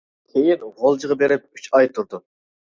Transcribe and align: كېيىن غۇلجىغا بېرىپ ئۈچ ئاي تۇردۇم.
كېيىن 0.35 0.63
غۇلجىغا 0.79 1.19
بېرىپ 1.21 1.47
ئۈچ 1.61 1.71
ئاي 1.77 1.93
تۇردۇم. 1.95 2.29